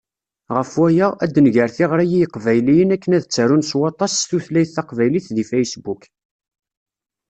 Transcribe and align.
Ɣef 0.55 0.71
waya, 0.79 1.07
ad 1.23 1.29
d-nger 1.33 1.69
tiɣri 1.75 2.05
i 2.09 2.11
Yiqbayliyen 2.21 2.93
akken 2.95 3.15
ad 3.17 3.23
ttarun 3.23 3.63
s 3.69 3.71
waṭas 3.79 4.13
s 4.19 4.23
tutlayt 4.29 4.73
taqbaylit 4.75 5.27
deg 5.37 5.47
Facebook. 5.51 6.01